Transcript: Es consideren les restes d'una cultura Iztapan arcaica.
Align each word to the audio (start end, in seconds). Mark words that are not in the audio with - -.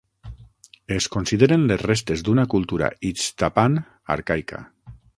Es 0.95 1.07
consideren 1.15 1.67
les 1.73 1.83
restes 1.85 2.25
d'una 2.31 2.47
cultura 2.57 2.91
Iztapan 3.13 3.81
arcaica. 4.19 4.69